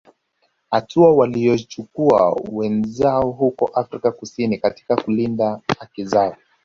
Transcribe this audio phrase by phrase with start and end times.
[0.69, 6.35] Hatua walioichukua wenzao huko Afrika kusini katika kulinda haki zao